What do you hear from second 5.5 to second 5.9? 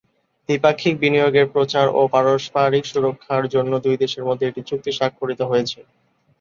হয়েছে।